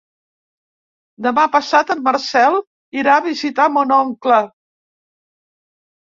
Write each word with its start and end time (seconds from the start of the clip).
Demà 1.25 1.41
passat 1.55 1.91
en 1.95 1.99
Marcel 2.07 2.57
irà 2.99 3.17
a 3.19 3.23
visitar 3.25 3.67
mon 3.75 3.93
oncle. 3.99 4.39